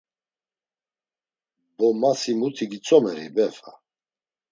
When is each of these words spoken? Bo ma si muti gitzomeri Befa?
Bo 1.75 1.87
ma 1.99 2.11
si 2.21 2.31
muti 2.39 2.63
gitzomeri 2.71 3.25
Befa? 3.35 3.71